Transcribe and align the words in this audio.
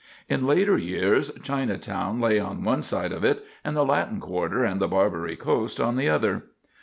In 0.27 0.47
later 0.47 0.79
years 0.79 1.29
Chinatown 1.43 2.19
lay 2.19 2.39
on 2.39 2.63
one 2.63 2.81
side 2.81 3.11
of 3.11 3.23
it 3.23 3.45
and 3.63 3.77
the 3.77 3.85
Latin 3.85 4.19
quarter 4.19 4.63
and 4.63 4.81
the 4.81 4.87
"Barbary 4.87 5.35
Coast" 5.35 5.79
on 5.79 5.95
the 5.95 6.09
other. 6.09 6.45